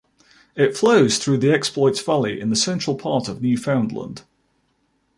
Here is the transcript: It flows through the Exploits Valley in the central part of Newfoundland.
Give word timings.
It 0.55 0.75
flows 0.75 1.19
through 1.19 1.37
the 1.37 1.53
Exploits 1.53 2.01
Valley 2.01 2.39
in 2.41 2.49
the 2.49 2.55
central 2.55 2.97
part 2.97 3.27
of 3.27 3.39
Newfoundland. 3.43 4.23